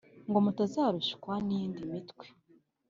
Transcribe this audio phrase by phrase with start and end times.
[0.27, 2.25] Ngo mutazarushwa n'iyindi mitwe